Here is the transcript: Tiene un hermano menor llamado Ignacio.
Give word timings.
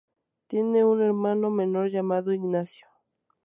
Tiene 0.47 0.83
un 0.83 1.03
hermano 1.03 1.51
menor 1.51 1.91
llamado 1.91 2.33
Ignacio. 2.33 2.87